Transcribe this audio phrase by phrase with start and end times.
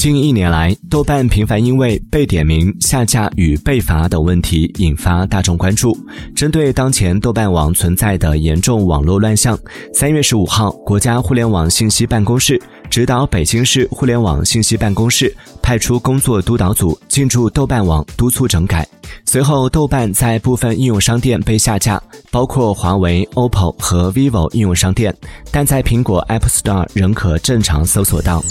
[0.00, 5.94] 近一年来，豆瓣频繁因为被点名、下架与被罚等问题引发大众关注。
[6.34, 9.58] 针对当前豆瓣网存在的严重网络乱象，
[9.92, 12.58] 三月十五号，国家互联网信息办公室
[12.88, 18.88] 指导北京市互联网信息办公室派出工作督导组进驻豆瓣网督促整改。
[19.26, 25.14] 随后，豆瓣在部分应用商店被下架，包括华为、OPPO 和 vivo 应用商店，
[25.52, 28.42] 但在苹果 App Store 仍可正常搜索到。